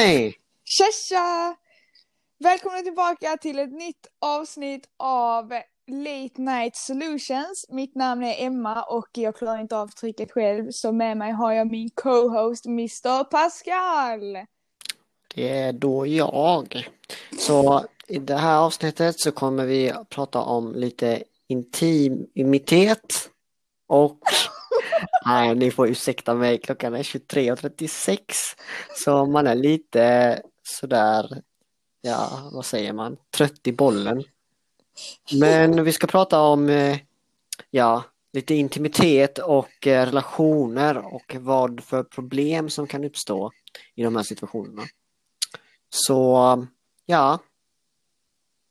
[0.00, 0.34] mig!
[0.64, 1.56] Tja tja!
[2.38, 5.48] Välkomna tillbaka till ett nytt avsnitt av
[5.86, 7.66] Late Night Solutions.
[7.68, 11.52] Mitt namn är Emma och jag klarar inte av trycket själv så med mig har
[11.52, 14.46] jag min co-host Mr Pascal.
[15.34, 16.88] Det är då jag.
[17.38, 23.30] Så i det här avsnittet så kommer vi prata om lite intimitet
[23.86, 24.20] och
[25.26, 28.18] Nej, ni får ursäkta mig, klockan är 23.36
[29.04, 31.42] så man är lite sådär,
[32.00, 34.24] ja vad säger man, trött i bollen.
[35.40, 36.98] Men vi ska prata om, eh,
[37.70, 43.50] ja, lite intimitet och eh, relationer och vad för problem som kan uppstå
[43.94, 44.82] i de här situationerna.
[45.90, 46.66] Så,
[47.06, 47.38] ja.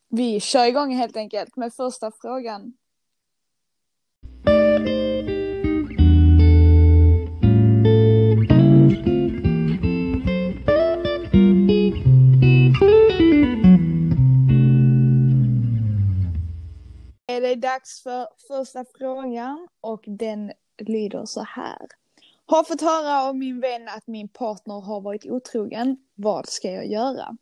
[0.10, 2.74] Vi kör igång helt enkelt med första frågan.
[17.74, 21.88] Dags för första frågan och den lyder så här.
[22.46, 25.98] Har fått höra av min vän att min partner har varit otrogen.
[26.16, 27.38] Vad ska jag göra?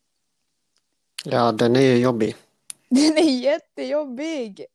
[1.26, 2.36] Ja, den är ju jobbig.
[2.90, 4.66] Den är jättejobbig.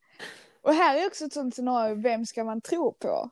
[0.63, 3.31] Och här är också ett sånt scenario, vem ska man tro på?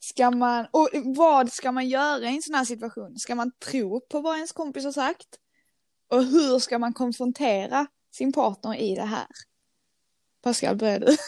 [0.00, 3.18] Ska man, och vad ska man göra i en sån här situation?
[3.18, 5.28] Ska man tro på vad ens kompis har sagt?
[6.08, 9.26] Och hur ska man konfrontera sin partner i det här?
[10.42, 11.16] Pascal, börjar du?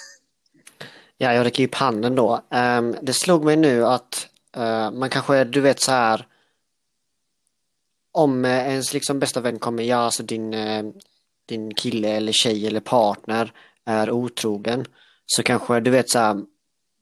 [1.19, 2.41] Ja, jag räcker upp handen då.
[2.51, 6.27] Um, det slog mig nu att uh, man kanske, du vet så här
[8.13, 10.93] om uh, ens liksom bästa vän kommer, ja alltså din, uh,
[11.47, 13.53] din kille eller tjej eller partner
[13.85, 14.87] är otrogen
[15.27, 16.43] så kanske du vet så här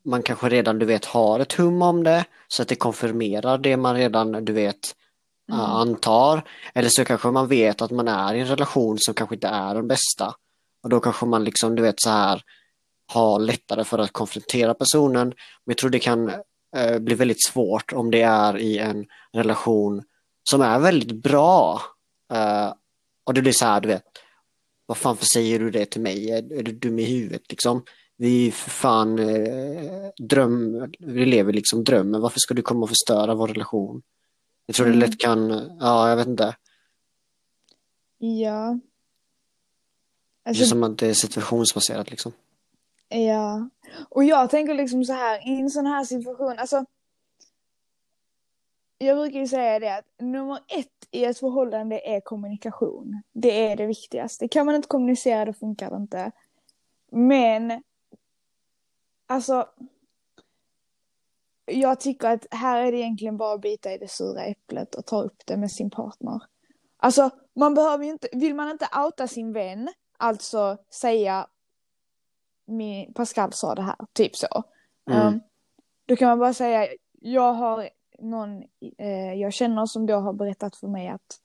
[0.04, 3.76] man kanske redan du vet har ett hum om det så att det konfirmerar det
[3.76, 4.94] man redan du vet
[5.48, 5.60] mm.
[5.60, 6.42] antar.
[6.74, 9.74] Eller så kanske man vet att man är i en relation som kanske inte är
[9.74, 10.34] den bästa.
[10.82, 12.42] Och då kanske man liksom, du vet så här,
[13.06, 15.28] har lättare för att konfrontera personen.
[15.28, 15.34] Men
[15.64, 16.32] jag tror det kan
[16.76, 20.02] eh, bli väldigt svårt om det är i en relation
[20.50, 21.82] som är väldigt bra.
[22.32, 22.72] Eh,
[23.24, 24.04] och det blir så här, du vet,
[24.86, 26.30] vad fan för säger du det till mig?
[26.30, 27.84] Är, är du dum i huvudet liksom?
[28.16, 32.20] Vi för fan eh, dröm, vi lever liksom drömmen.
[32.20, 34.02] Varför ska du komma och förstöra vår relation?
[34.66, 35.00] Jag tror mm.
[35.00, 35.50] det lätt kan,
[35.80, 36.56] ja jag vet inte.
[38.18, 38.78] Ja,
[40.44, 42.32] Alltså, det är som att det är situationsbaserat liksom.
[43.08, 43.68] Ja,
[44.08, 46.84] och jag tänker liksom så här, i en sån här situation, alltså.
[48.98, 53.22] Jag brukar ju säga det att nummer ett i ett förhållande är kommunikation.
[53.32, 54.48] Det är det viktigaste.
[54.48, 56.32] Kan man inte kommunicera då funkar det inte.
[57.10, 57.82] Men,
[59.26, 59.68] alltså.
[61.64, 65.06] Jag tycker att här är det egentligen bara att bita i det sura äpplet och
[65.06, 66.42] ta upp det med sin partner.
[66.96, 69.88] Alltså, man behöver ju inte, vill man inte outa sin vän,
[70.22, 71.46] alltså säga
[72.66, 74.64] min, Pascal sa det här, typ så.
[75.10, 75.26] Mm.
[75.26, 75.40] Um,
[76.06, 76.88] då kan man bara säga,
[77.20, 77.88] jag har
[78.18, 78.62] någon
[78.98, 81.40] eh, jag känner som då har berättat för mig att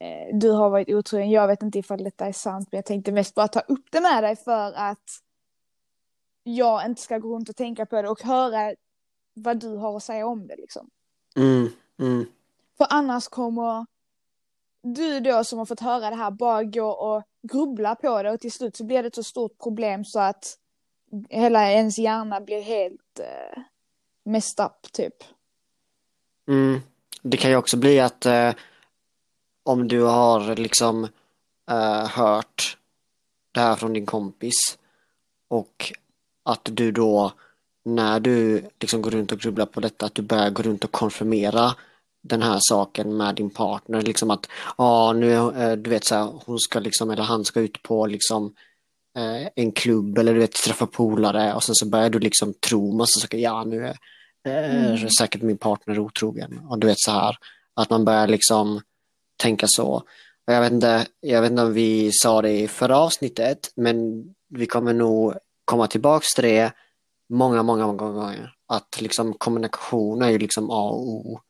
[0.00, 1.30] eh, du har varit otrogen.
[1.30, 4.00] Jag vet inte ifall detta är sant, men jag tänkte mest bara ta upp det
[4.00, 5.20] med dig för att
[6.42, 8.74] jag inte ska gå runt och tänka på det och höra
[9.34, 10.90] vad du har att säga om det liksom.
[11.36, 11.68] Mm,
[11.98, 12.26] mm.
[12.78, 13.86] För annars kommer
[14.82, 17.22] du då som har fått höra det här bara gå och
[17.52, 20.58] grubbla på det och till slut så blir det ett så stort problem så att
[21.28, 23.62] hela ens hjärna blir helt eh,
[24.24, 25.14] messed up typ.
[26.48, 26.80] Mm.
[27.22, 28.54] Det kan ju också bli att eh,
[29.62, 31.04] om du har liksom
[31.70, 32.78] eh, hört
[33.52, 34.78] det här från din kompis
[35.48, 35.92] och
[36.42, 37.32] att du då
[37.82, 40.92] när du liksom går runt och grubblar på detta att du börjar gå runt och
[40.92, 41.74] konfirmera
[42.24, 44.02] den här saken med din partner.
[44.02, 44.48] Liksom att,
[44.78, 48.06] ja nu, eh, du vet så här, hon ska liksom, eller han ska ut på
[48.06, 48.54] liksom
[49.16, 52.92] eh, en klubb eller du vet träffa polare och sen så börjar du liksom tro
[52.92, 53.96] massa saker, ja nu är,
[54.44, 55.10] är mm.
[55.18, 56.60] säkert min partner otrogen.
[56.68, 57.36] Och du vet så här,
[57.74, 58.80] att man börjar liksom
[59.36, 59.88] tänka så.
[60.46, 64.24] Och jag vet inte, jag vet inte om vi sa det i förra avsnittet, men
[64.48, 65.34] vi kommer nog
[65.64, 66.72] komma tillbaks till det
[67.28, 68.54] många, många, många gånger.
[68.66, 71.40] Att liksom kommunikation är ju liksom A och O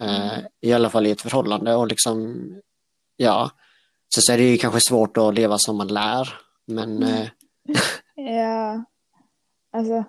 [0.00, 2.46] Eh, I alla fall i ett förhållande och liksom,
[3.16, 3.50] ja.
[4.08, 7.02] Så, så är det ju kanske svårt att leva som man lär, men...
[7.02, 7.14] Mm.
[7.14, 7.28] Eh,
[8.34, 8.84] ja,
[9.72, 10.04] alltså.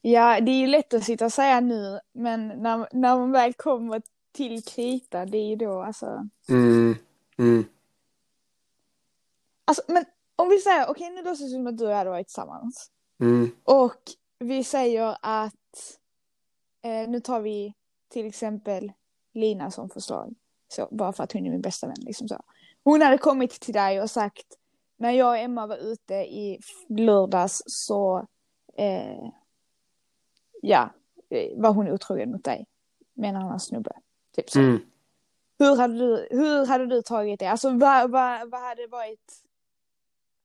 [0.00, 3.52] Ja, det är ju lätt att sitta och säga nu, men när, när man väl
[3.52, 4.02] kommer
[4.32, 6.28] till krita, det är ju då alltså.
[6.48, 6.96] Mm,
[7.38, 7.64] mm.
[9.64, 10.04] Alltså, men
[10.36, 12.26] om vi säger, okej okay, nu låtsas det som att du och jag hade varit
[12.26, 12.90] tillsammans.
[13.20, 13.50] Mm.
[13.64, 14.00] Och
[14.38, 15.98] vi säger att,
[16.82, 17.74] eh, nu tar vi
[18.08, 18.92] till exempel
[19.34, 20.34] Lina som förslag.
[20.68, 21.96] Så, bara för att hon är min bästa vän.
[22.00, 22.40] Liksom så.
[22.84, 24.46] Hon hade kommit till dig och sagt,
[24.96, 26.58] när jag och Emma var ute i
[26.88, 28.26] lördags så,
[28.76, 29.28] eh,
[30.62, 30.90] ja,
[31.56, 32.66] var hon otrogen mot dig
[33.14, 33.92] med en annan snubbe.
[34.36, 34.58] Typ så.
[34.58, 34.80] Mm.
[35.58, 37.46] Hur, hade du, hur hade du tagit det?
[37.46, 39.32] Alltså vad, vad, vad hade varit,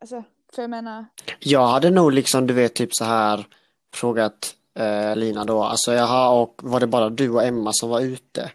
[0.01, 0.23] alltså,
[0.53, 1.05] för jag menar,
[1.39, 3.47] Jag hade nog liksom, du vet, typ så här
[3.93, 8.01] frågat eh, Lina då, alltså jaha, och var det bara du och Emma som var
[8.01, 8.51] ute?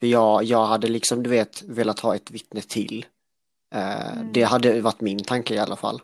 [0.00, 3.06] För jag, jag hade liksom, du vet, velat ha ett vittne till.
[3.74, 4.32] Eh, Mm.
[4.32, 6.02] Det hade varit min tanke i alla fall.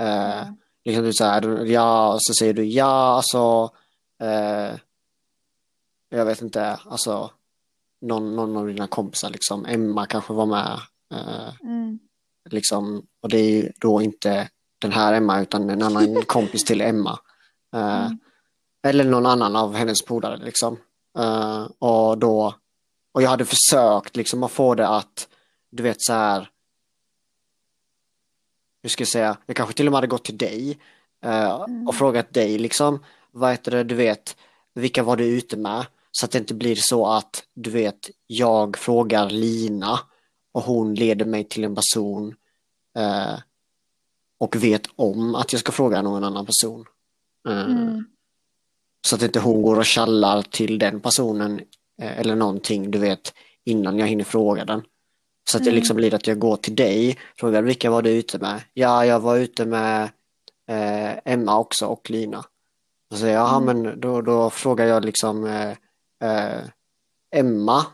[0.00, 0.54] Eh, Ja.
[0.84, 3.70] Liksom du säger, ja, och så säger du ja, alltså,
[4.22, 4.76] eh,
[6.08, 7.30] jag vet inte, alltså,
[8.00, 10.80] någon, någon av dina kompisar liksom, Emma kanske var med,
[11.62, 11.98] mm,
[12.50, 14.48] liksom, och det är ju då inte
[14.78, 17.18] den här Emma utan en annan kompis till Emma.
[17.72, 18.18] Mm.
[18.82, 20.78] Eller någon annan av hennes polare liksom.
[21.78, 22.54] Och då,
[23.12, 25.28] och jag hade försökt liksom att få det att,
[25.70, 26.50] du vet så här,
[28.82, 30.78] hur ska jag säga, jag kanske till och med hade gått till dig
[31.24, 31.88] eh, Mm.
[31.88, 34.36] och frågat dig liksom, vad heter det, du vet,
[34.74, 35.86] vilka var du ute med?
[36.12, 40.00] Så att det inte blir så att, du vet, jag frågar Lina
[40.52, 42.34] och hon leder mig till en person
[42.96, 43.38] eh,
[44.38, 46.84] och vet om att jag ska fråga någon annan person.
[47.48, 48.04] Eh, mm,
[49.06, 51.60] Så att inte hon går och kallar till den personen
[52.00, 54.82] eller någonting, du vet, innan jag hinner fråga den.
[55.50, 55.76] Så att det Mm.
[55.80, 58.62] liksom blir att jag går till dig, frågar vilka var du ute med?
[58.74, 60.02] Ja, jag var ute med
[60.68, 62.38] eh, Emma också och Lina.
[62.38, 63.82] Och så säger jag, Mm.
[63.82, 65.70] men då, då frågar jag liksom eh,
[66.30, 66.60] eh,
[67.30, 67.86] Emma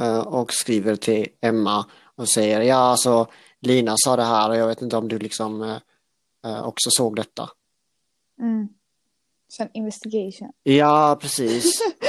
[0.00, 3.26] eh, och skriver till Emma och säger, ja alltså
[3.60, 5.76] Lina sa det här och jag vet inte om du liksom eh,
[6.46, 7.50] eh, också såg detta.
[8.40, 8.68] mm.
[9.52, 10.52] Sen investigation.
[10.62, 11.80] Ja, precis.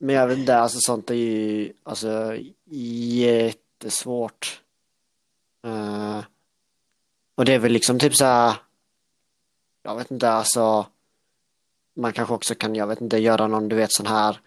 [0.00, 2.36] Men jag vet inte, alltså sånt är ju alltså
[3.20, 4.60] jättesvårt.
[5.64, 6.20] Eh,
[7.34, 8.54] och det är väl liksom typ så här,
[9.82, 10.86] jag vet inte, alltså
[11.94, 14.40] man kanske också kan, jag vet inte, göra någon, du vet sån här,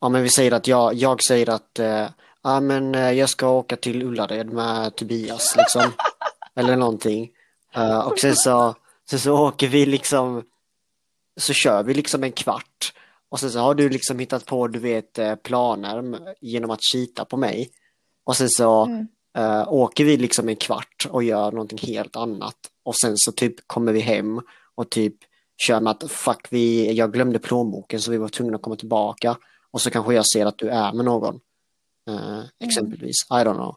[0.00, 2.06] ja men vi säger att jag, jag säger att, eh,
[2.42, 5.82] ja men eh, jag ska åka till Ullared med Tobias liksom,
[6.54, 7.30] eller någonting.
[7.74, 8.74] Eh, och sen så,
[9.10, 10.42] sen så åker vi liksom,
[11.36, 12.71] så kör vi liksom en kvart.
[13.32, 17.24] Och sen så har du liksom hittat på, du vet, eh, planer genom att kita
[17.24, 17.70] på mig.
[18.24, 19.06] Och sen så Mm.
[19.38, 22.56] eh, åker vi liksom en kvart och gör någonting helt annat.
[22.82, 24.40] Och sen så typ kommer vi hem
[24.74, 25.14] och typ
[25.66, 29.36] kör med att fuck, vi, jag glömde plånboken så vi var tvungna att komma tillbaka.
[29.70, 31.40] Och så kanske jag ser att du är med någon.
[32.08, 33.76] Eh, exempelvis, I don't know.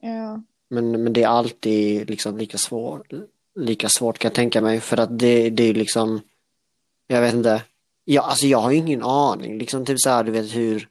[0.00, 0.42] Ja.
[0.68, 3.12] Men, men det är alltid liksom lika svårt,
[3.54, 6.20] lika svårt kan jag tänka mig för att det, det är liksom,
[7.06, 7.62] jag vet inte,
[8.12, 10.88] ja, alltså jag har ju ingen aning, liksom typ så här, du vet hur,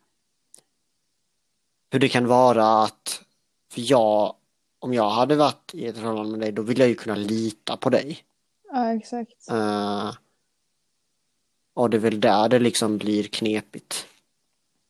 [1.89, 3.23] hur det kan vara att,
[3.71, 4.35] för jag,
[4.79, 7.77] om jag hade varit i ett förhållande med dig, då vill jag ju kunna lita
[7.77, 8.17] på dig.
[8.71, 9.49] ja, exakt.
[9.49, 10.11] Eh,
[11.73, 14.07] och det är väl där det liksom blir knepigt.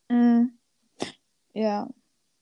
[0.10, 0.58] Mm.
[1.54, 1.90] Ja.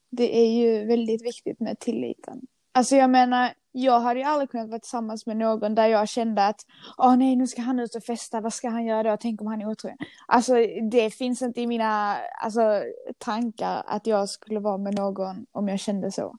[0.09, 2.47] Det är ju väldigt viktigt med tilliten.
[2.79, 6.47] Alltså jag menar, jag hade ju aldrig kunnat vara tillsammans med någon där jag kände
[6.47, 6.65] att
[6.97, 9.17] åh nej, nu ska han ut och festa, vad ska han göra då?
[9.17, 9.97] Tänk om han är otrogen.
[10.27, 10.53] Alltså
[10.91, 12.83] det finns inte i mina alltså,
[13.17, 16.37] tankar att jag skulle vara med någon om jag kände så.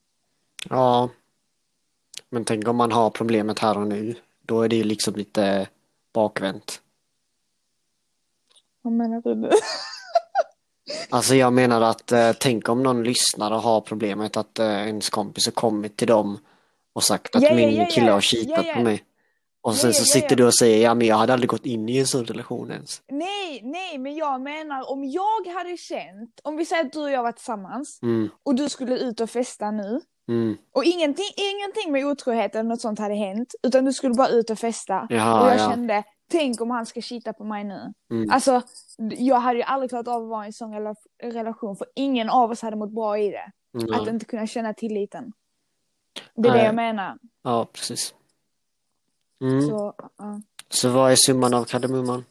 [0.71, 1.09] Ja,
[2.31, 5.69] men tänk om man har problemet här och nu, då är det ju liksom lite
[6.13, 6.83] bakvänt.
[8.83, 9.51] Vad menar du nu?
[11.09, 15.11] Alltså jag menar att eh, tänk om någon lyssnar och har problemet att eh, ens
[15.11, 16.39] kompis har kommit till dem
[16.93, 18.13] och sagt att ja, min ja, kille ja.
[18.13, 19.05] har cheatat på mig.
[19.63, 21.99] Och sen så sitter du och säger ja men jag hade aldrig gått in i
[21.99, 23.03] en sån relation ens.
[23.09, 27.11] Nej, nej, men jag menar om jag hade känt, om vi säger att du och
[27.11, 31.93] jag var tillsammans Mm, och du skulle ut och festa nu mm, och ingenting, ingenting
[31.93, 35.43] med otrohet eller något sånt hade hänt utan du skulle bara ut och festa jaha,
[35.43, 35.71] och jag ja.
[35.71, 37.93] kände, tänk om han ska cheata på mig nu.
[38.11, 38.63] Mm, Alltså,
[38.99, 42.31] jag hade ju aldrig klarat av att vara i en sån rela- relation för ingen
[42.31, 43.53] av oss hade mått bra i det.
[43.73, 45.33] ja, Att inte kunna känna tilliten.
[46.35, 46.67] Det är det Nej.
[46.67, 47.19] jag menar.
[47.43, 48.15] ja, precis.
[49.41, 49.61] Mm.
[49.63, 49.95] Så.
[50.69, 50.93] Så, ja.
[50.95, 52.25] vad är summan av kardemumman?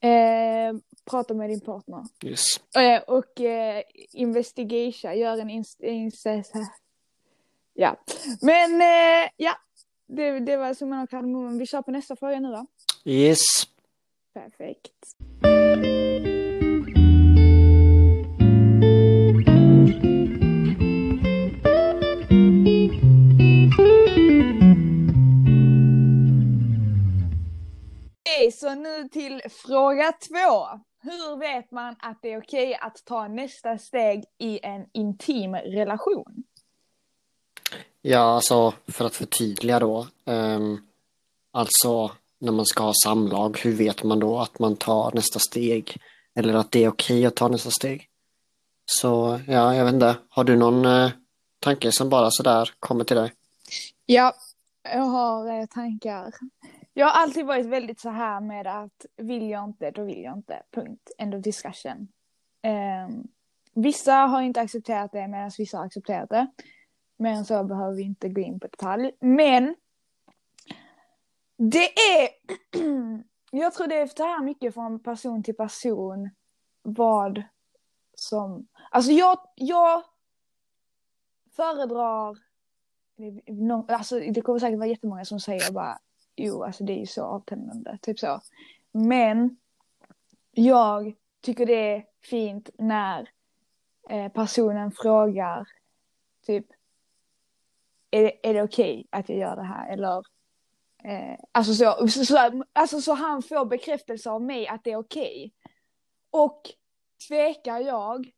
[0.00, 0.76] eh,
[1.10, 2.04] prata med din partner.
[2.24, 2.44] Yes.
[2.76, 5.80] Eh, och eh, investigation, gör en inst
[7.74, 7.96] ja.
[8.42, 9.52] Men eh, ja,
[10.06, 11.58] det, det var summan av kardemumman.
[11.58, 12.66] Vi kör på nästa fråga nu då.
[13.08, 13.38] Yes.
[14.34, 14.92] Perfekt.
[28.20, 30.66] Okej, så nu till fråga två.
[31.00, 36.44] hur vet man att det är okej att ta nästa steg i en intim relation?
[38.02, 40.06] Ja, alltså för att förtydliga då.
[40.24, 40.88] Um,
[41.50, 42.10] alltså
[42.40, 45.96] när man ska ha samlag, hur vet man då att man tar nästa steg?
[46.34, 48.08] Eller att det är okej att ta nästa steg?
[48.86, 50.16] Så ja, jag vet inte.
[50.28, 51.10] Har du någon eh,
[51.60, 53.32] tanke som bara sådär kommer till dig?
[54.06, 54.32] Ja,
[54.82, 56.34] jag har eh, tankar.
[56.94, 60.36] Jag har alltid varit väldigt så här med att vill jag inte, då vill jag
[60.36, 60.62] inte.
[60.74, 61.10] Punkt.
[61.18, 62.08] End of discussion.
[62.62, 63.08] Eh,
[63.74, 66.46] vissa har inte accepterat det medan vissa har accepterat det.
[67.18, 69.10] Men så behöver vi inte gå in på detalj.
[69.20, 69.74] Men
[71.58, 72.28] det är,
[73.50, 76.30] jag tror det är så här mycket från person till person
[76.82, 77.42] vad
[78.14, 80.02] som, alltså jag, jag
[81.56, 82.38] föredrar,
[83.88, 85.98] alltså det kommer säkert vara jättemånga som säger bara
[86.36, 88.40] jo, alltså det är ju så avtändande, typ så.
[88.92, 89.56] Men
[90.50, 93.30] jag tycker det är fint när
[94.08, 95.68] eh, personen frågar
[96.46, 96.66] typ
[98.10, 100.22] är det, är det okej okay att jag gör det här eller
[101.04, 104.96] eh, alltså, så, så, så, alltså så han får bekräftelse av mig att det är
[104.96, 105.52] okej.
[105.52, 105.72] Okay.
[106.30, 106.62] Och
[107.28, 108.30] tvekar jag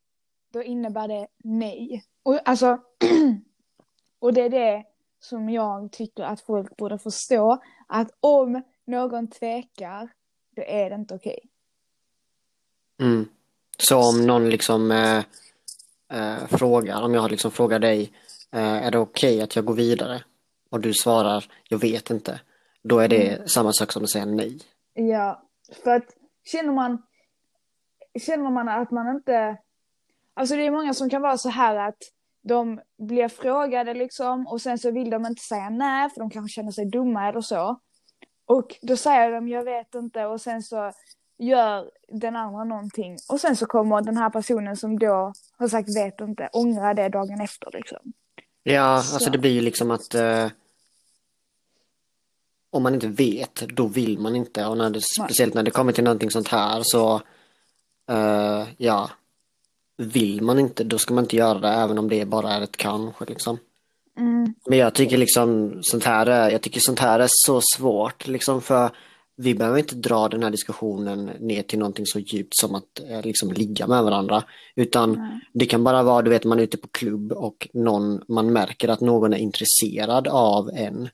[0.53, 2.05] då innebär det nej.
[2.23, 2.79] Och alltså
[4.19, 4.85] och det är det
[5.21, 7.63] som jag tycker att folk borde förstå.
[7.87, 10.09] Att om någon tvekar,
[10.57, 11.39] då är det inte okej.
[12.99, 13.09] Okay.
[13.09, 13.29] Mm.
[13.79, 15.25] Så om någon liksom äh,
[16.09, 18.13] äh, frågar, om jag liksom frågar dig,
[18.51, 20.23] äh, är det okej okay att jag går vidare?
[20.71, 22.41] Och du svarar, jag vet inte.
[22.83, 23.49] Då är det mm.
[23.49, 24.59] samma sak som att säga nej.
[24.95, 25.43] Ja,
[25.85, 26.05] för att
[26.45, 27.03] känner man,
[28.27, 29.57] känner man att man inte,
[30.35, 31.99] alltså det är många som kan vara så här att
[32.43, 36.55] de blir frågade liksom och sen så vill de inte säga nej för de kanske
[36.55, 37.81] känner sig dumma eller så.
[38.47, 40.93] Och då säger de jag vet inte och sen så
[41.39, 45.97] gör den andra någonting och sen så kommer den här personen som då har sagt
[45.97, 48.13] vet inte ångra det dagen efter liksom.
[48.63, 49.15] Ja, så.
[49.15, 50.47] alltså det blir ju liksom att uh,
[52.71, 55.93] om man inte vet då vill man inte och när det, speciellt när det kommer
[55.93, 57.15] till någonting sånt här så
[58.11, 59.11] uh, ja
[59.97, 62.77] vill man inte, då ska man inte göra det även om det bara är ett
[62.77, 63.59] kanske liksom.
[64.19, 64.55] Mm.
[64.67, 68.63] Men jag tycker liksom sånt här är, jag tycker sånt här är så svårt liksom
[68.63, 68.91] för
[69.37, 73.23] vi behöver inte dra den här diskussionen ner till någonting så djupt som att eh,
[73.23, 74.43] liksom ligga med varandra.
[74.77, 75.41] Utan mm.
[75.53, 78.89] det kan bara vara, du vet, man är ute på klubb och någon, man märker
[78.89, 81.09] att någon är intresserad av en.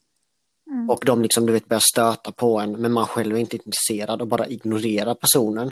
[0.70, 0.90] Mm.
[0.90, 4.20] Och de liksom, du vet, börjar stöta på en, men man själv är inte intresserad
[4.20, 5.70] och bara ignorerar personen.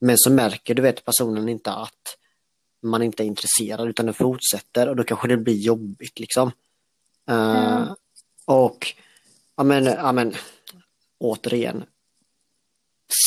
[0.00, 2.16] Men så märker du vet personen inte att
[2.82, 6.50] man inte är intresserad utan den fortsätter och då kanske det blir jobbigt liksom.
[7.30, 7.88] Uh, mm.
[8.44, 8.94] Och,
[9.56, 10.34] ja men, ja men,
[11.18, 11.84] återigen,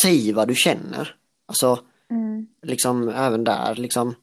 [0.02, 1.16] säg vad du känner.
[1.46, 2.48] Alltså, mm.
[2.62, 4.16] liksom även där liksom.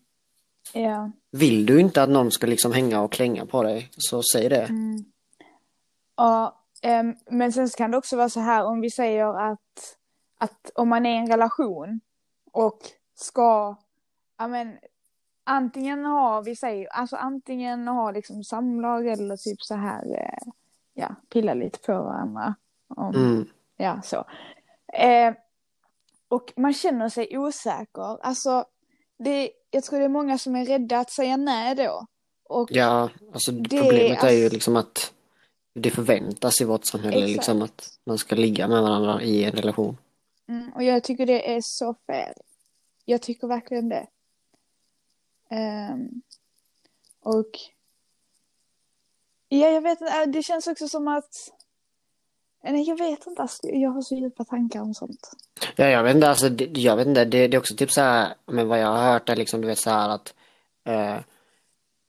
[0.73, 1.11] Ja.
[1.31, 4.63] Vill du inte att någon ska liksom hänga och klänga på dig så säg det.
[4.63, 5.05] Mm.
[6.17, 6.58] Ja,
[7.31, 9.97] men sen kan det också vara så här om vi säger att,
[10.39, 12.01] att om man är i en relation
[12.53, 12.79] och
[13.15, 13.77] ska,
[14.39, 14.79] ja men
[15.45, 20.53] antingen har vi säger, alltså antingen har liksom samlag eller typ så här, eh,
[20.95, 22.55] ja, pilla lite på varandra.
[22.89, 23.49] Om, mm.
[23.77, 24.25] Ja, så.
[24.93, 25.35] Eh,
[26.29, 28.25] och man känner sig osäker.
[28.27, 28.65] Alltså,
[29.19, 32.07] det, jag tror det är många som är rädda att säga nej då.
[32.45, 35.13] Och ja, alltså det, problemet är ju alltså, liksom att
[35.79, 39.97] det förväntas i vårt samhälle liksom att man ska ligga med varandra i en relation.
[40.49, 42.35] Mm, och jag tycker det är så fel.
[43.05, 44.07] Jag tycker verkligen det.
[45.51, 46.23] Um,
[47.23, 47.51] och
[49.49, 51.35] ja, jag vet inte, äh, det känns också som att
[52.63, 55.31] Nej, jag vet inte, alltså, jag har så djupa tankar om sånt.
[55.77, 58.01] Ja, jag vet inte, alltså, det, jag vet inte, det, det är också typ så
[58.01, 60.35] här, men vad jag har hört är liksom, du vet så här att
[60.85, 61.17] eh,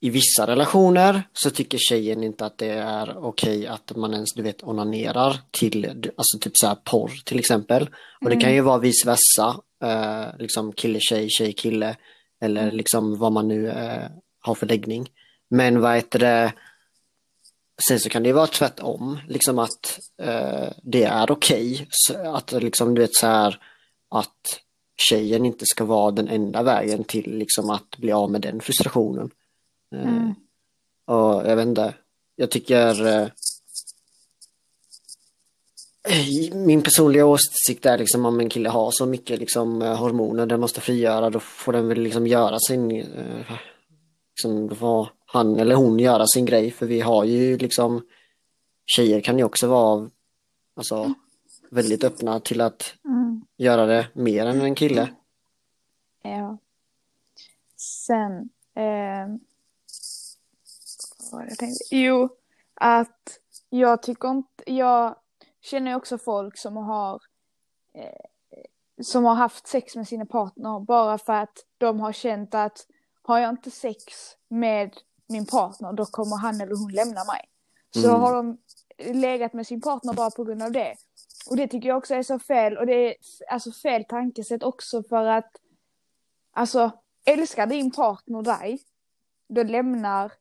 [0.01, 4.41] i vissa relationer så tycker tjejen inte att det är okej att man ens, du
[4.41, 5.85] vet, onanerar till,
[6.17, 7.83] alltså typ så här porr till exempel.
[8.21, 8.37] Och mm.
[8.37, 11.95] det kan ju vara vice versa, eh, liksom kille, tjej, tjej, kille.
[12.41, 12.75] Eller mm.
[12.75, 15.09] liksom vad man nu eh, har för läggning.
[15.49, 16.53] Men vad heter det?
[17.87, 21.87] Sen så kan det vara tvärtom, liksom att eh, det är okej.
[22.09, 23.59] Okay, att liksom du vet så här
[24.09, 24.61] att
[25.09, 29.31] tjejen inte ska vara den enda vägen till liksom att bli av med den frustrationen.
[29.95, 30.33] Mm.
[31.05, 31.93] Och jag vet inte,
[32.35, 33.27] jag tycker eh,
[36.53, 40.59] min personliga åsikt är liksom om en kille har så mycket liksom eh, hormoner den
[40.59, 43.51] måste frigöra då får den väl liksom göra sin eh,
[44.31, 48.01] liksom, då får han eller hon göra sin grej för vi har ju liksom
[48.85, 50.09] tjejer kan ju också vara
[50.75, 51.13] alltså
[51.69, 53.41] väldigt öppna till att mm.
[53.57, 55.09] göra det mer än en kille.
[56.23, 56.57] Ja.
[57.77, 59.27] Sen, eh,
[61.31, 61.95] var jag tänkte?
[61.95, 62.29] Jo,
[62.73, 65.15] att jag tycker inte, jag
[65.61, 67.21] känner också folk som har
[67.93, 68.25] eh,
[69.01, 72.85] som har haft sex med sina partner bara för att de har känt att
[73.21, 74.01] har jag inte sex
[74.47, 74.93] med
[75.27, 77.49] min partner då kommer han eller hon lämna mig.
[77.93, 78.21] Så Mm.
[78.21, 78.57] har de
[79.13, 80.95] legat med sin partner bara på grund av det.
[81.49, 83.15] Och det tycker jag också är så fel och det är
[83.49, 85.51] alltså fel tankesätt också för att
[86.51, 86.91] alltså
[87.25, 88.79] älskar din partner dig
[89.49, 90.31] då lämnar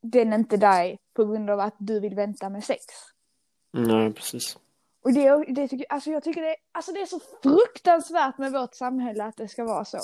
[0.00, 2.84] den inte dig på grund av att du vill vänta med sex.
[3.72, 4.58] Nej, precis.
[5.02, 8.74] Och det, det tycker, alltså jag tycker det, alltså det är så fruktansvärt med vårt
[8.74, 9.98] samhälle att det ska vara så.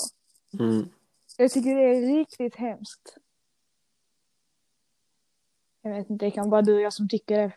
[0.59, 0.89] Mm.
[1.37, 3.17] Jag tycker det är riktigt hemskt.
[5.81, 7.51] Jag vet inte, det kan bara du och jag som tycker det.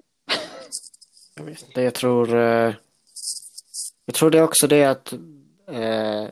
[1.34, 2.36] Jag vet inte, jag tror...
[2.36, 2.74] Eh,
[4.04, 6.28] jag tror det är också det att eh,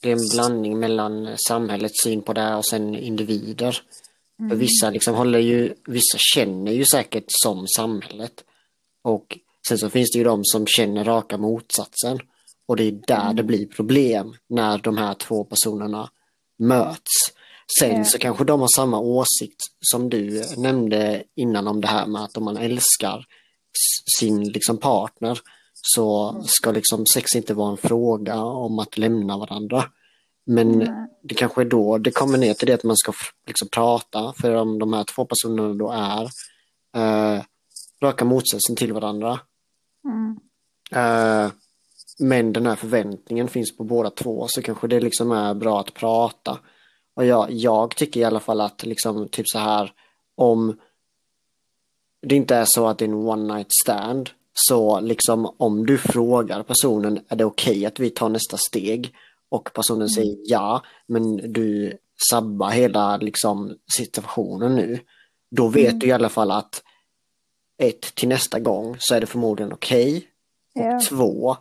[0.00, 3.82] det är en blandning mellan samhällets syn på det här och sen individer.
[4.38, 8.44] För vissa liksom håller ju, vissa känner ju säkert som samhället.
[9.02, 9.38] Och
[9.68, 12.18] sen så finns det ju de som känner raka motsatsen.
[12.68, 16.10] Och det är där det blir problem när de här två personerna
[16.58, 17.32] möts.
[17.80, 18.04] Sen Ja.
[18.04, 22.36] så kanske de har samma åsikt som du nämnde innan om det här med att
[22.36, 23.24] om man älskar
[24.18, 25.40] sin liksom partner
[25.72, 29.84] så ska liksom sex inte vara en fråga om att lämna varandra.
[30.46, 30.88] Men Nej.
[31.22, 33.12] det kanske är då det kommer ner till det att man ska
[33.46, 36.22] liksom prata för om de här två personerna då är
[36.96, 37.42] eh,
[38.02, 39.40] raka motsatsen till varandra.
[40.04, 40.38] Mm.
[40.92, 41.52] Eh,
[42.18, 45.94] men den här förväntningen finns på båda två så kanske det liksom är bra att
[45.94, 46.58] prata.
[47.14, 49.92] Och jag, jag tycker i alla fall att liksom typ så här
[50.34, 50.76] om
[52.22, 55.98] det inte är så att det är en one night stand så liksom om du
[55.98, 59.14] frågar personen är det okej att vi tar nästa steg
[59.56, 61.98] och personen säger ja men du
[62.30, 65.00] sabbar hela liksom situationen nu
[65.50, 65.98] då vet Mm.
[65.98, 66.82] du i alla fall att
[67.82, 70.26] ett till nästa gång så är det förmodligen okej
[70.78, 71.00] Ja.
[71.08, 71.56] Två,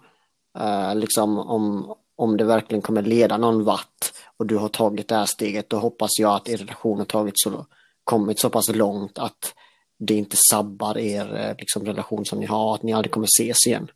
[0.59, 5.15] eh, liksom om, om det verkligen kommer leda någon vart och du har tagit det
[5.15, 7.65] här steget, då hoppas jag att er relation har tagit så,
[8.03, 9.53] kommit så pass långt att
[9.99, 13.67] det inte sabbar er eh, liksom, relation som ni har, att ni aldrig kommer ses
[13.67, 13.91] igen.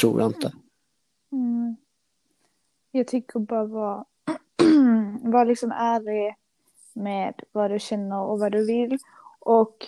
[0.00, 0.52] Tror jag inte.
[1.32, 1.76] Mm.
[2.98, 4.04] Jag tycker bara vara
[5.22, 6.34] var liksom ärlig
[6.92, 8.98] med vad du känner och vad du vill.
[9.38, 9.86] Och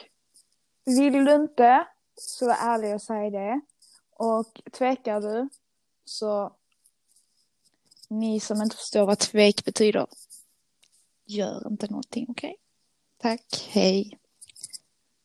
[0.85, 3.61] vill du inte så var ärlig och säg det.
[4.16, 5.49] Och tvekar du
[6.05, 6.53] så
[8.09, 10.07] ni som inte förstår vad tvek betyder
[11.27, 12.57] gör inte någonting, okej?
[13.18, 14.18] Tack, hej.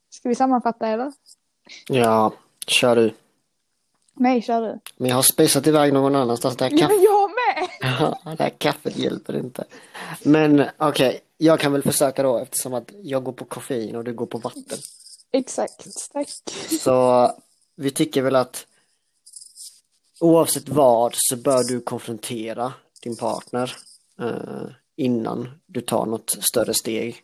[0.10, 1.14] Ska vi sammanfatta eller?
[1.88, 2.34] Ja,
[2.68, 3.14] kör du.
[4.14, 4.80] Nej, kör du.
[4.98, 6.58] Men jag har spejsat iväg någon annanstans.
[6.58, 7.25] Det här, Ja, kaff- men jag
[7.86, 8.38] med!
[8.38, 9.64] det här kaffet hjälper inte.
[10.24, 14.14] Men okej, jag kan väl försöka då eftersom att jag går på koffein och du
[14.14, 14.78] går på vatten.
[15.32, 16.30] Exakt, tack.
[16.82, 17.32] Så
[17.76, 18.66] vi tycker väl att
[20.20, 23.76] oavsett vad så bör du konfrontera din partner
[24.22, 27.22] eh, innan du tar något större steg.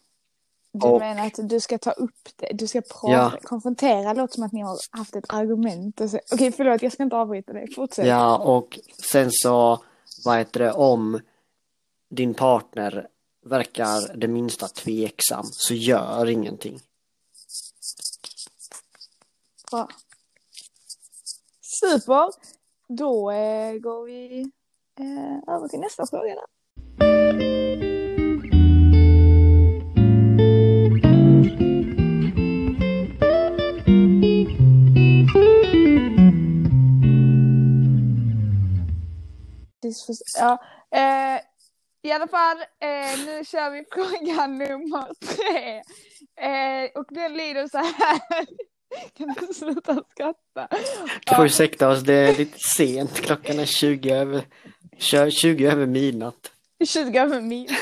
[0.74, 3.32] Du Och- menar att du ska ta upp det, du ska prata, Ja.
[3.44, 6.02] konfrontera, låter som att ni har haft ett argument.
[6.02, 8.08] och så- Okej, förlåt, jag ska inte avbryta dig, fortsätt.
[8.08, 8.80] Ja, och
[9.12, 9.84] sen så,
[10.26, 11.20] vad heter det, om
[12.10, 13.08] din partner
[13.46, 16.80] verkar det minsta tveksam så gör ingenting.
[19.72, 19.88] Bra.
[21.62, 22.30] Super!
[22.88, 24.42] Då eh, går vi
[25.00, 26.36] eh, över till nästa fråga
[40.08, 40.16] där.
[40.40, 40.64] Ja,
[40.96, 41.42] eh,
[42.04, 45.78] I alla fall, eh, nu kör vi fråga nummer tre.
[46.46, 48.22] Eh, och den lyder så här.
[49.18, 50.78] Kan du sluta skratta?
[51.26, 53.16] Du får ursäkta oss, det är lite sent.
[53.16, 54.46] Klockan är 20 över,
[55.32, 56.52] 20 över midnatt.
[56.86, 57.76] 20 över mil.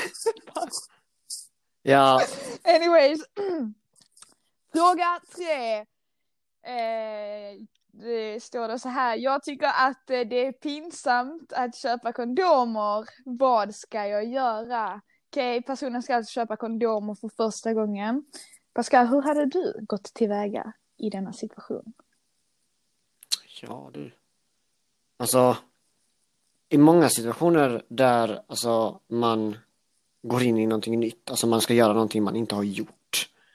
[1.82, 2.22] Ja,
[2.64, 3.20] Anyways.
[4.72, 5.76] Fråga tre.
[6.66, 7.56] Eh,
[8.00, 9.16] det står det så här.
[9.16, 13.04] Jag tycker att eh, det är pinsamt att köpa kondomer.
[13.24, 15.00] Vad ska jag göra?
[15.30, 18.24] Okej, personen ska alltså köpa kondomer för första gången.
[18.72, 21.92] Pascal, hur hade du gått tillväga i denna situation?
[23.62, 24.12] ja du.
[25.16, 25.56] Alltså,
[26.68, 29.58] i många situationer där alltså, man
[30.22, 32.88] går in i någonting nytt, alltså man ska göra någonting man inte har gjort.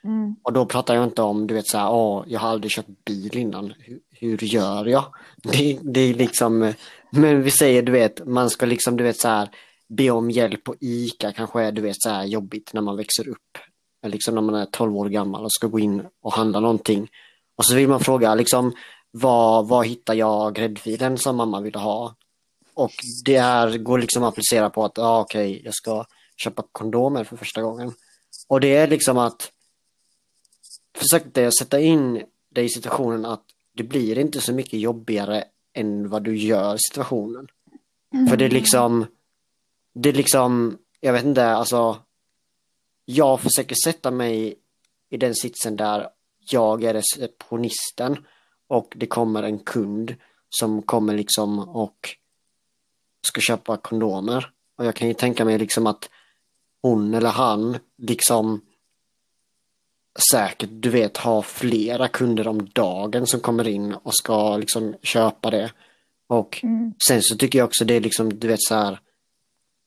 [0.06, 0.36] Mm.
[0.42, 3.04] Och då pratar jag inte om, du vet så här, åh, jag har aldrig kört
[3.04, 5.04] bil innan, hur, hur gör jag?
[5.42, 6.72] Det, det är liksom,
[7.10, 9.48] men vi säger, du vet, man ska liksom, du vet så här,
[9.88, 13.28] be om hjälp på ICA kanske är du vet så här jobbigt när man växer
[13.28, 13.58] upp.
[14.06, 17.08] Liksom när man är 12 år gammal och ska gå in och handla någonting.
[17.56, 18.72] Och så vill man fråga liksom
[19.10, 22.14] var, var hittar jag gräddfilen som mamma vill ha?
[22.74, 22.92] Och
[23.24, 26.04] det här går liksom att applicera på att, ja okej, jag ska
[26.36, 27.92] köpa kondomer för första gången.
[28.48, 29.50] Och det är liksom att
[30.96, 36.22] försökte sätta in dig i situationen att det blir inte så mycket jobbigare än vad
[36.22, 37.48] du gör situationen.
[38.14, 38.26] Mm.
[38.26, 39.06] För det är liksom,
[39.94, 41.96] det är liksom, jag vet inte, alltså
[43.04, 44.54] jag försöker sätta mig
[45.10, 46.08] i den sitsen där
[46.50, 48.26] jag är receptionisten
[48.66, 50.14] och det kommer en kund
[50.48, 52.16] som kommer liksom och
[53.28, 54.50] ska köpa kondomer.
[54.78, 56.10] Och jag kan ju tänka mig liksom att
[56.82, 58.60] hon eller han liksom
[60.32, 65.50] säkert, du vet, ha flera kunder om dagen som kommer in och ska liksom köpa
[65.50, 65.72] det.
[66.28, 66.94] Och mm.
[67.08, 69.00] sen så tycker jag också det är liksom, du vet så här,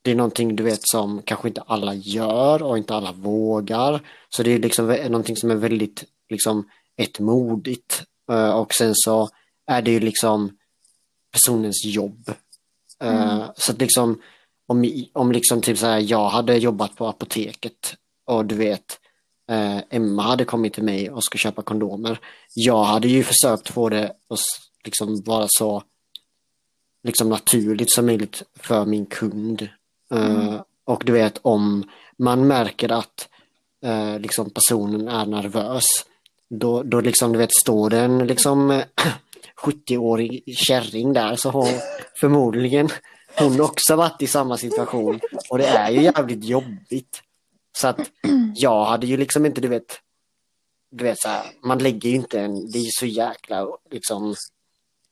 [0.02, 4.00] det är någonting du vet som kanske inte alla gör och inte alla vågar.
[4.28, 9.28] Så det är liksom någonting som är väldigt liksom ett modigt eh, och sen så
[9.66, 10.56] är det ju liksom
[11.32, 12.28] personens jobb.
[13.02, 13.48] Eh, mm.
[13.56, 14.22] Så att liksom
[14.66, 18.99] om, om liksom typ så här, jag hade jobbat på apoteket och du vet
[19.50, 22.20] eh, Emma hade kommit till mig och ska köpa kondomer.
[22.54, 24.40] Jag hade ju försökt få det att
[24.84, 25.82] liksom vara så
[27.02, 29.68] liksom naturligt som möjligt för min kund.
[30.14, 30.36] Mm.
[30.36, 33.28] Uh, och du vet om man märker att
[33.86, 35.84] uh, liksom personen är nervös
[36.50, 38.82] då, då liksom du vet står det en liksom
[39.62, 41.68] 70-årig kärring där så har
[42.20, 42.88] förmodligen
[43.38, 47.22] hon också varit i samma situation och det är ju jävligt jobbigt.
[47.80, 48.10] Så att
[48.54, 50.00] jag hade ju liksom inte, du vet,
[50.90, 54.34] du vet så här, man lägger ju inte en, det är ju så jäkla liksom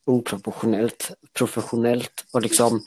[0.04, 2.85] oproportionellt, professionellt och liksom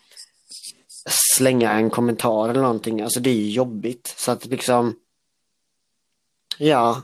[1.36, 4.14] slänga en kommentar eller någonting, alltså det är ju jobbigt.
[4.18, 4.96] Så att liksom,
[6.58, 7.02] ja,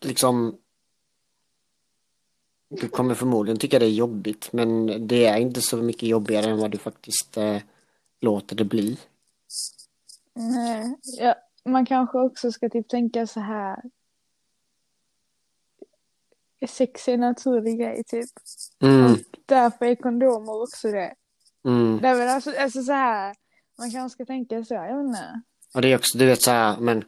[0.00, 0.58] liksom
[2.68, 6.58] du kommer förmodligen tycka det är jobbigt men det är inte så mycket jobbigare än
[6.58, 7.58] vad du faktiskt eh,
[8.20, 8.98] låter det bli.
[10.34, 11.34] Nej, jag,
[11.66, 13.82] man kanske också ska typ tänka så här.
[16.68, 18.30] Sex är en naturlig grej typ.
[18.82, 19.12] Mm.
[19.12, 21.14] Och därför är kondomer också det.
[21.64, 21.98] Mm.
[22.02, 23.34] Därför, alltså, alltså så här,
[23.78, 25.40] man kanske ska tänka så, jag vet inte.
[25.74, 27.04] Och det är också, du vet så här, men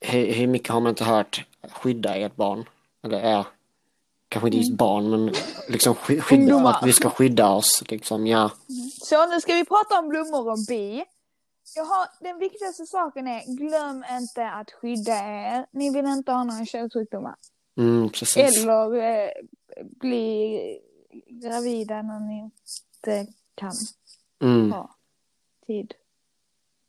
[0.00, 2.64] hur, hur mycket har man inte hört skydda ert barn?
[3.02, 3.46] Eller ja,
[4.28, 4.76] kanske inte just mm.
[4.76, 5.34] barn, men
[5.68, 8.40] liksom skydda, att vi ska skydda oss liksom, ja.
[8.40, 8.90] Mm.
[9.02, 11.04] Så nu ska vi prata om blommor och bi.
[11.74, 15.66] Jag har, den viktigaste saken är, glöm inte att skydda er.
[15.70, 17.36] Ni vill inte ha några köldssjukdomar.
[17.76, 18.10] Mm.
[18.36, 19.30] Eller eh,
[19.80, 20.80] bli
[21.26, 23.72] gravida när ni inte kan
[24.42, 24.72] mm.
[24.72, 24.94] ha
[25.66, 25.94] tid.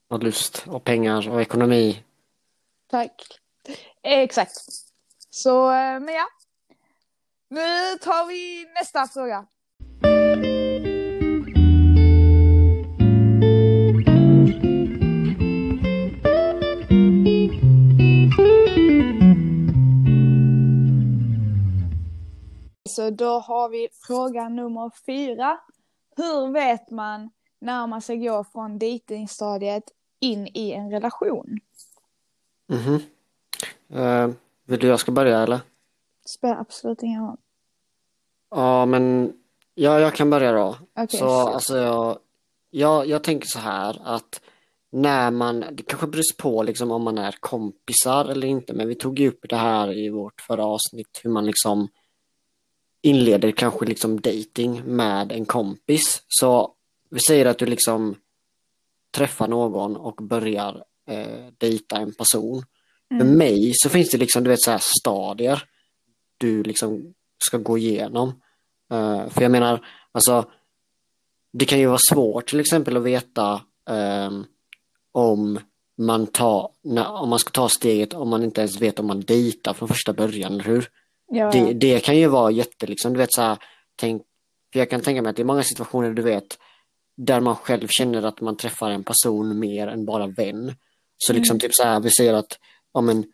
[0.07, 2.03] Och lust och pengar och ekonomi.
[2.87, 3.39] Tack.
[4.01, 4.55] Exakt.
[5.29, 6.27] Så, eh, men ja.
[7.47, 9.47] Nu tar vi nästa fråga.
[22.95, 25.59] Så då har vi fråga nummer fyra.
[26.15, 29.83] Hur vet man när man ska gå från dejtingstadiet
[30.19, 31.59] in i en relation?
[32.69, 33.01] Mm
[33.95, 34.33] uh,
[34.65, 35.59] vill du jag ska börja eller?
[36.37, 37.37] Spelar absolut ingen roll.
[38.51, 39.33] Ja, men
[39.73, 40.75] ja, jag kan börja då.
[40.95, 42.17] Okay, så alltså jag,
[42.69, 44.41] jag, jag tänker så här att
[44.89, 48.95] när man, det kanske beror på liksom om man är kompisar eller inte, men vi
[48.95, 51.87] tog ju upp det här i vårt förra avsnitt, hur man liksom
[53.01, 56.23] inleder kanske liksom dating med en kompis.
[56.27, 56.73] Så
[57.09, 58.15] vi säger att du liksom
[59.11, 62.63] träffar någon och börjar eh, dejta en person.
[63.11, 63.27] Mm.
[63.27, 65.63] För mig så finns det liksom, du vet, så här stadier
[66.37, 68.27] du liksom ska gå igenom.
[68.93, 70.45] Uh, för jag menar, alltså
[71.53, 74.45] det kan ju vara svårt till exempel att veta um,
[75.11, 75.59] om
[75.97, 79.21] man tar, när, om man ska ta steget om man inte ens vet om man
[79.21, 80.89] dejtar från första början, eller hur?
[81.31, 81.51] Ja.
[81.51, 83.57] Det, det kan ju vara jätte, liksom, du vet så här,
[83.95, 84.23] tänk,
[84.73, 86.57] för jag kan tänka mig att det är många situationer du vet
[87.17, 90.75] där man själv känner att man träffar en person mer än bara vän.
[91.17, 91.59] Så liksom mm.
[91.59, 92.59] typ så här, vi säger att,
[92.93, 93.25] ja men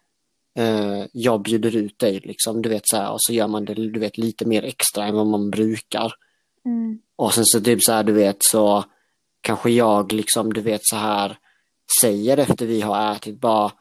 [0.58, 3.74] eh, jag bjuder ut dig liksom, du vet så här, och så gör man det,
[3.74, 6.14] du vet, lite mer extra än vad man brukar.
[6.66, 7.00] Mm.
[7.16, 8.84] Och sen så typ så här, du vet, så
[9.42, 11.38] kanske jag liksom, du vet så här,
[12.02, 13.72] säger efter vi har ätit bara,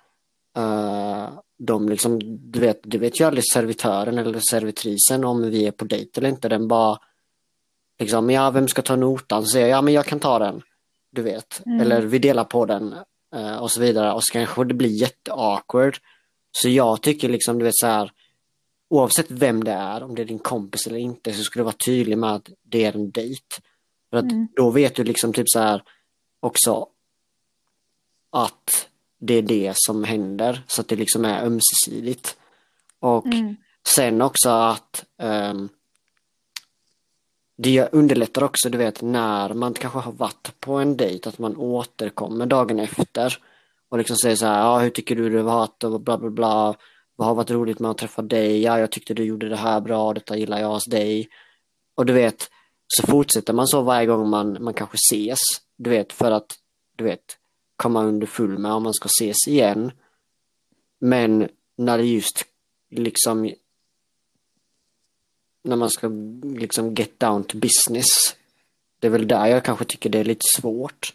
[0.56, 2.18] eh, de liksom,
[2.50, 6.28] du vet, det vet ju aldrig servitören eller servitrisen om vi är på dejt eller
[6.28, 6.98] inte, den bara,
[7.98, 9.42] liksom, ja, vem ska ta notan?
[9.42, 10.62] Så säger jag, ja, men jag kan ta den.
[11.10, 11.62] du vet.
[11.66, 11.80] Mm.
[11.80, 12.94] Eller vi delar på den
[13.34, 15.98] eh, och så vidare och så kanske det blir jätteawkward.
[16.52, 18.12] Så jag tycker liksom, du vet så här,
[18.88, 21.74] oavsett vem det är, om det är din kompis eller inte, så ska du vara
[21.86, 23.42] tydlig med att det är en dejt.
[24.10, 24.48] För att Mm.
[24.56, 25.82] då vet du liksom typ så här
[26.40, 26.88] också
[28.30, 32.36] att det är det som händer, så att det liksom är ömsesidigt.
[33.00, 33.56] Och Mm.
[33.88, 35.68] sen också att ehm,
[37.58, 41.56] det underlättar också, du vet, när man kanske har varit på en dejt, att man
[41.56, 43.38] återkommer dagen efter
[43.88, 46.30] och liksom säger så här, ja, hur tycker du det har varit och bla bla
[46.30, 46.74] bla,
[47.16, 49.80] vad har varit roligt med att träffa dig, ja, jag tyckte du gjorde det här
[49.80, 51.28] bra, detta gillar jag hos dig.
[51.94, 52.50] Och du vet,
[52.86, 55.38] så fortsätter man så varje gång man, man kanske ses,
[55.76, 56.54] du vet, för att,
[56.96, 57.36] du vet,
[57.76, 59.92] komma under full med om man ska ses igen.
[60.98, 62.44] Men när det just
[62.90, 63.50] liksom
[65.66, 66.08] när man ska
[66.42, 68.06] liksom get down to business.
[69.00, 71.14] Det är väl där jag kanske tycker det är lite svårt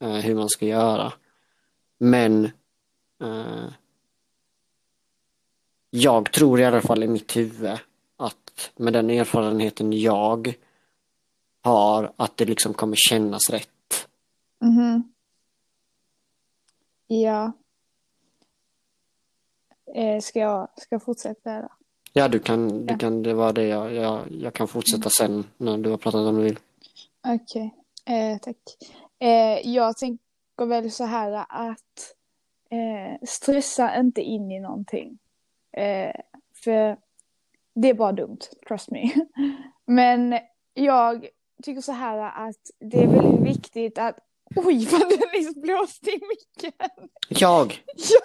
[0.00, 1.12] eh, hur man ska göra.
[1.98, 2.44] Men
[3.20, 3.68] eh,
[5.90, 7.78] jag tror i alla fall i mitt huvud
[8.16, 10.54] att med den erfarenheten jag
[11.62, 14.08] har att det liksom kommer kännas rätt.
[14.60, 15.12] Mhm.
[17.12, 17.52] Ja.
[19.94, 21.68] Eh, ska, jag, ska jag fortsätta eller?
[22.12, 22.98] Ja, du kan, du Ja.
[22.98, 26.36] kan, det var det jag, jag, jag kan fortsätta sen när du har pratat om
[26.36, 26.58] du vill.
[27.26, 28.56] Okej, eh, tack.
[29.18, 32.14] Eh, jag tänker väl så här att
[32.70, 35.18] eh, stressa inte in i någonting.
[35.72, 36.12] Eh,
[36.64, 36.96] för
[37.74, 39.10] det är bara dumt, trust me.
[39.84, 40.38] Men
[40.74, 41.28] jag
[41.62, 44.18] tycker så här att det är väldigt viktigt att
[44.56, 47.08] Oj, vad den liksom blåste i micken!
[47.28, 47.84] Jag!
[47.96, 48.20] Ja.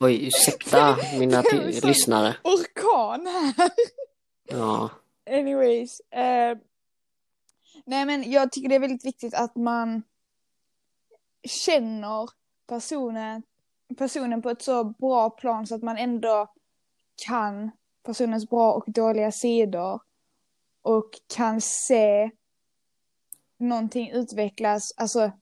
[0.00, 1.42] Oj, ursäkta mina
[1.82, 2.36] lyssnare.
[2.44, 3.70] Orkan här!
[4.44, 4.90] Ja.
[5.30, 6.00] Anyways.
[6.00, 6.58] Eh,
[7.84, 10.02] nej men jag tycker det är väldigt viktigt att man
[11.44, 12.30] känner
[12.66, 13.42] personen,
[13.98, 16.52] personen på ett så bra plan så att man ändå
[17.26, 17.70] kan
[18.02, 20.00] personens bra och dåliga sidor
[20.82, 22.30] och kan se
[23.58, 25.32] någonting utvecklas, alltså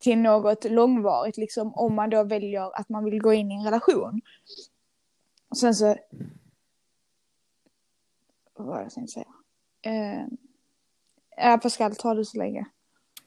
[0.00, 3.64] till något långvarigt liksom om man då väljer att man vill gå in i en
[3.64, 4.20] relation.
[5.48, 5.96] Och sen så
[8.56, 9.26] vad var det jag tänkte säga?
[9.82, 10.26] Eh,
[11.36, 12.66] ja, Pascal, ta du så länge.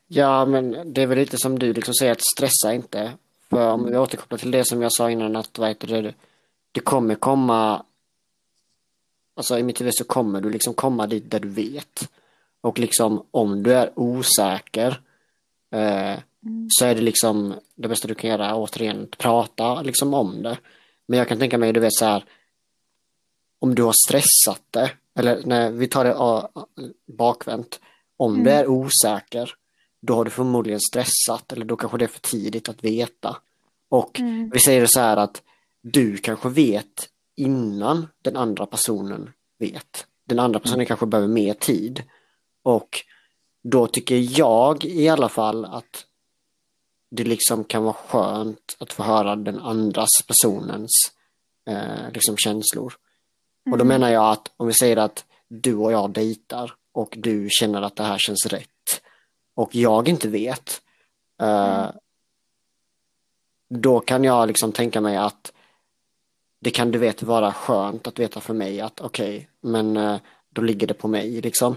[0.08, 3.12] ja, men det är väl lite som du liksom säger att stressa inte.
[3.50, 6.14] För om vi återkopplar till det som jag sa innan att vad heter det,
[6.72, 7.86] det kommer komma
[9.36, 12.10] Alltså i mitt huvud så kommer du liksom komma dit där du vet.
[12.62, 15.02] Och liksom om du är osäker
[15.72, 16.20] eh,
[16.70, 20.58] så är det liksom det bästa du kan göra återigen att prata liksom om det.
[21.06, 22.26] Men jag kan tänka mig, du vet så här
[23.60, 26.48] om du har stressat det, eller när vi tar det
[27.14, 27.80] bakvänt,
[28.18, 29.54] om du är osäker,
[30.02, 33.38] då har du förmodligen stressat eller då kanske det är för tidigt att veta.
[33.90, 34.50] Och Mm.
[34.54, 35.42] vi säger så här att
[35.82, 39.30] du kanske vet innan den andra personen
[39.60, 40.06] vet.
[40.26, 42.04] Den andra personen kanske behöver mer tid.
[42.64, 43.00] Och
[43.64, 46.06] då tycker jag i alla fall att
[47.16, 50.92] det liksom kan vara skönt att få höra den andras personens
[51.66, 52.94] eh, liksom känslor.
[53.72, 57.48] Och då menar jag att om vi säger att du och jag dejtar och du
[57.52, 59.02] känner att det här känns rätt
[59.56, 60.82] och jag inte vet
[61.42, 61.86] eh,
[63.70, 65.54] då kan jag liksom tänka mig att
[66.60, 70.18] det kan du vet vara skönt att veta för mig att okej, men eh,
[70.50, 71.76] då ligger det på mig liksom.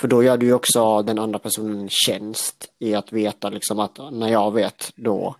[0.00, 3.80] För då gör du ju också den andra personen en tjänst i att veta liksom
[3.80, 5.36] att när jag vet då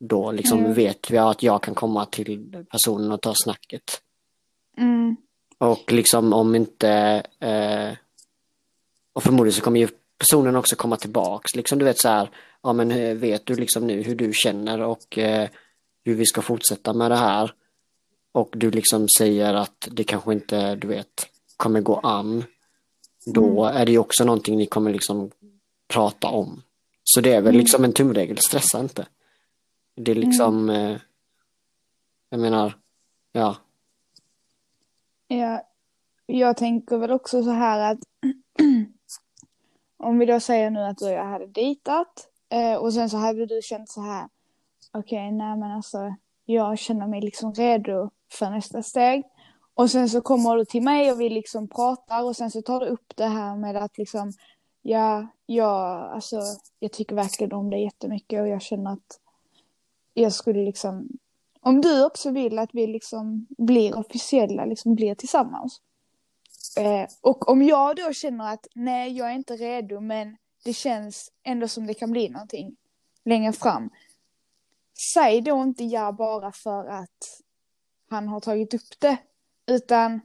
[0.00, 0.74] då liksom Mm.
[0.74, 4.02] vet vi att jag kan komma till personen och ta snacket.
[4.78, 5.16] Mm.
[5.58, 7.96] Och liksom om inte eh,
[9.12, 12.30] och förmodligen så kommer ju personen också komma tillbaks liksom du vet så här
[12.62, 15.48] ja men eh, vet du liksom nu hur du känner och eh,
[16.04, 17.54] hur vi ska fortsätta med det här
[18.32, 22.44] och du liksom säger att det kanske inte du vet kommer gå an
[23.26, 25.30] då är det ju också någonting ni kommer liksom
[25.88, 26.62] prata om.
[27.04, 29.06] Så det är väl liksom en tumregel, stressa inte.
[29.96, 30.96] Det är liksom eh,
[32.30, 32.78] jag menar
[33.32, 33.56] ja.
[35.28, 35.62] Ja,
[36.26, 37.98] jag tänker väl också så här att
[39.96, 43.16] om vi då säger nu att du och jag hade dejtat eh, och sen så
[43.16, 44.28] hade du känt så här
[44.92, 49.24] okej, nej men alltså jag känner mig liksom redo för nästa steg
[49.74, 52.80] och sen så kommer du till mig och vi liksom pratar och sen så tar
[52.80, 54.32] du upp det här med att liksom
[54.82, 56.40] ja, jag, alltså
[56.78, 59.20] jag tycker verkligen om dig jättemycket och jag känner att
[60.14, 61.08] jag skulle liksom
[61.64, 65.80] om du också vill att vi liksom blir officiella, liksom blir tillsammans.
[66.76, 71.32] Eh, och om jag då känner att nej, jag är inte redo, men det känns
[71.42, 72.76] ändå som det kan bli någonting
[73.24, 73.90] längre fram.
[75.14, 77.40] Säg då inte ja bara för att
[78.10, 79.16] han har tagit upp det,
[79.66, 80.20] utan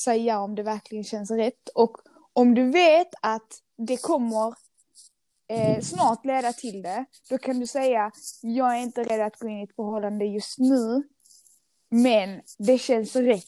[0.00, 1.68] säg ja om det verkligen känns rätt.
[1.74, 1.96] Och
[2.32, 4.54] om du vet att det kommer
[5.48, 8.12] eh, snart leda till det, då kan du säga
[8.42, 11.02] jag är inte rädd att gå in i ett förhållande just nu,
[11.88, 13.44] men det känns rätt.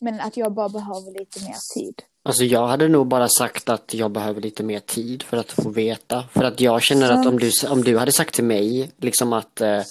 [0.00, 2.02] Men att jag bara behöver lite mer tid.
[2.22, 5.68] Alltså jag hade nog bara sagt att jag behöver lite mer tid för att få
[5.68, 6.24] veta.
[6.32, 9.60] För att jag känner att om du, om du hade sagt till mig liksom att
[9.60, 9.82] eh,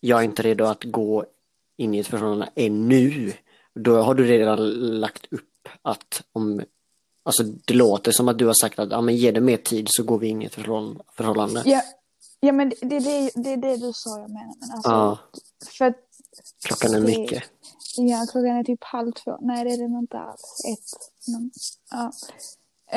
[0.00, 1.24] jag är inte redo att gå
[1.78, 3.32] in i ett förhållande ännu.
[3.74, 6.62] Då har du redan lagt upp att om
[7.22, 9.86] Alltså det låter som att du har sagt att ja, men ge det mer tid
[9.90, 11.62] så går vi in i ett förhållande.
[11.66, 11.82] Ja,
[12.40, 14.54] ja men det, det, det är det du sa jag menar.
[14.60, 15.18] Men alltså, Ja,
[15.78, 15.96] för att
[16.66, 17.42] klockan är det- mycket.
[17.96, 19.38] Ja, klockan är typ halv två.
[19.40, 20.64] Nej, det är den inte alls.
[20.72, 21.00] Ett.
[21.26, 21.50] Men,
[21.90, 22.12] ja.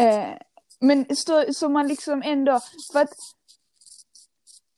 [0.02, 0.38] Eh,
[0.80, 2.60] men så, så man liksom ändå,
[2.94, 3.14] för att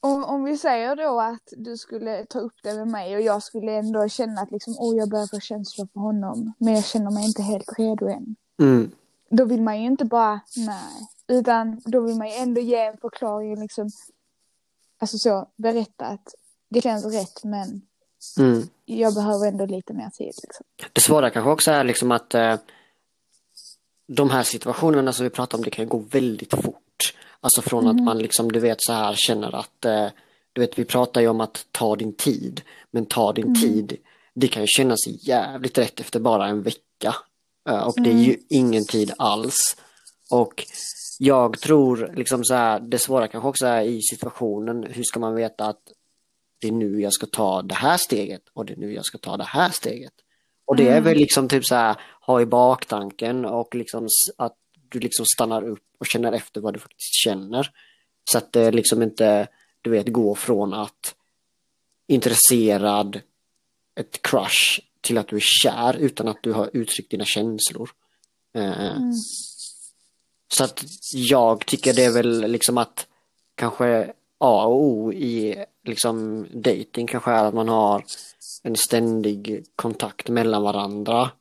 [0.03, 3.43] om, om vi säger då att du skulle ta upp det med mig och jag
[3.43, 7.11] skulle ändå känna att liksom, oh, jag börjar få känslor för honom, men jag känner
[7.11, 8.35] mig inte helt redo än.
[8.59, 8.91] Mm.
[9.29, 12.97] Då vill man ju inte bara, nej, utan då vill man ju ändå ge en
[12.97, 13.89] förklaring, liksom,
[14.99, 16.27] alltså så, berätta att
[16.69, 17.81] det känns rätt, men
[18.39, 18.67] Mm.
[18.85, 20.33] jag behöver ändå lite mer tid.
[20.43, 20.65] Liksom.
[20.93, 22.55] Det svåra kanske också är liksom att eh,
[24.07, 27.13] de här situationerna som vi pratar om, det kan gå väldigt fort.
[27.43, 30.07] Alltså från att man liksom, du vet så här känner att, eh,
[30.53, 33.97] du vet vi pratar ju om att ta din tid, men ta din tid,
[34.33, 37.15] det kan ju kännas jävligt rätt efter bara en vecka.
[37.69, 39.75] Eh, och det är ju ingen tid alls.
[40.31, 40.65] Och
[41.19, 45.35] jag tror liksom så här, det svåra kanske också är i situationen, hur ska man
[45.35, 45.81] veta att
[46.61, 49.17] det är nu jag ska ta det här steget och det är nu jag ska
[49.17, 50.13] ta det här steget.
[50.65, 54.57] Och det är väl liksom typ så här, ha i baktanken och liksom att
[54.93, 57.71] du liksom stannar upp och känner efter vad du faktiskt känner.
[58.31, 59.47] Så att det liksom inte,
[59.81, 61.15] du vet, går från att
[62.07, 63.21] intresserad,
[63.95, 67.89] ett crush, till att du är kär utan att du har uttryckt dina känslor.
[68.55, 68.97] Eh,
[70.47, 73.07] Så att jag tycker det är väl liksom att
[73.55, 78.03] kanske A och O i liksom dating kanske är att man har
[78.63, 81.31] en ständig kontakt mellan varandra.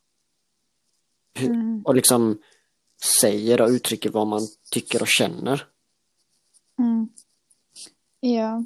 [1.38, 1.82] Mm.
[1.84, 2.38] Och liksom
[3.20, 5.66] säger och uttrycker vad man tycker och känner.
[6.78, 7.08] Mm.
[8.20, 8.64] Ja.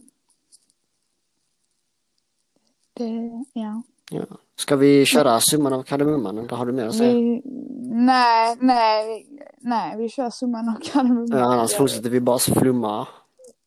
[2.94, 3.82] Det, ja.
[4.10, 4.24] Ja.
[4.56, 7.12] Ska vi köra summan av kardemumman eller har du mer att säga?
[7.12, 7.42] Vi,
[7.90, 9.26] nej, nej,
[9.58, 11.38] nej, vi kör summan av kardemumman.
[11.38, 13.08] Ja, annars fortsätter vi bara flumma.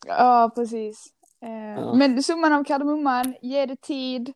[0.07, 1.05] Ja, precis.
[1.41, 1.49] Eh,
[1.81, 1.93] Ja.
[1.93, 4.33] Men summan av kardemumman, ge det tid,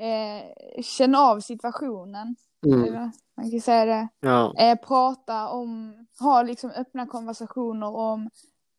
[0.00, 2.36] eh, känn av situationen.
[2.66, 3.10] Mm.
[3.40, 4.08] Man kan säga det.
[4.20, 4.54] Ja.
[4.58, 8.30] Eh, prata om, ha liksom öppna konversationer om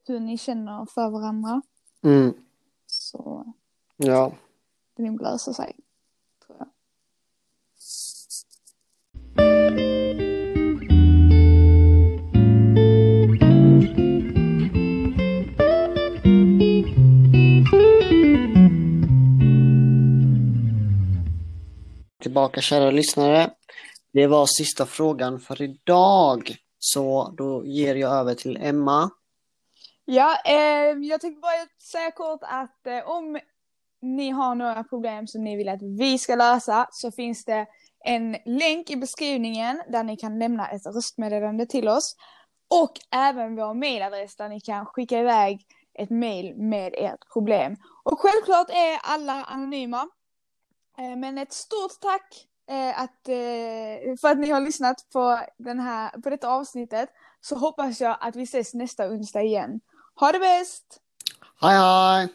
[0.07, 1.61] hur ni känner för varandra.
[2.03, 2.33] Mm.
[2.87, 3.53] Så
[3.97, 4.31] Ja.
[4.95, 5.75] det nog löser sig.
[6.47, 6.67] Tror jag.
[22.21, 23.49] Tillbaka kära lyssnare.
[24.13, 26.55] Det var sista frågan för idag.
[26.79, 29.09] Så då ger jag över till Emma.
[30.05, 33.39] Ja, eh, jag tänkte bara säga kort att eh, om
[34.01, 37.67] ni har några problem som ni vill att vi ska lösa så finns det
[38.05, 42.15] en länk i beskrivningen där ni kan lämna ett röstmeddelande till oss.
[42.67, 47.75] Och även vår mailadress där ni kan skicka iväg ett mail med ert problem.
[48.03, 50.07] Och självklart är alla anonyma.
[50.97, 52.47] Eh, men ett stort tack
[52.95, 57.09] att, eh, för att ni har lyssnat på, den här, på detta avsnittet.
[57.41, 59.79] Så hoppas jag att vi ses nästa onsdag igen.
[60.15, 61.01] Ha det bäst!
[61.61, 62.29] Hej hej!